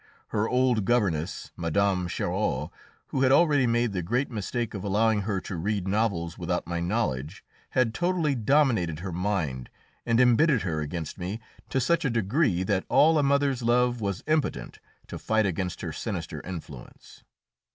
Her 0.29 0.49
old 0.49 0.83
governess, 0.83 1.51
Mme. 1.55 2.07
Charrot, 2.07 2.71
who 3.09 3.21
had 3.21 3.31
already 3.31 3.67
made 3.67 3.93
the 3.93 4.01
great 4.01 4.31
mistake 4.31 4.73
of 4.73 4.83
allowing 4.83 5.21
her 5.21 5.39
to 5.41 5.55
read 5.55 5.87
novels 5.87 6.39
without 6.39 6.65
my 6.65 6.79
knowledge, 6.79 7.43
had 7.77 7.93
totally 7.93 8.33
dominated 8.33 9.01
her 9.01 9.11
mind 9.11 9.69
and 10.03 10.19
embittered 10.19 10.63
her 10.63 10.81
against 10.81 11.19
me 11.19 11.39
to 11.69 11.79
such 11.79 12.03
a 12.03 12.09
degree 12.09 12.63
that 12.63 12.83
all 12.89 13.19
a 13.19 13.21
mother's 13.21 13.61
love 13.61 14.01
was 14.01 14.23
impotent 14.25 14.79
to 15.05 15.19
fight 15.19 15.45
against 15.45 15.81
her 15.81 15.93
sinister 15.93 16.41
influence. 16.41 17.23